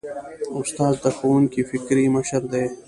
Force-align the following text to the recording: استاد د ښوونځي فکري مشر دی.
استاد 0.59 0.95
د 1.03 1.05
ښوونځي 1.17 1.61
فکري 1.69 2.05
مشر 2.15 2.41
دی. 2.51 2.65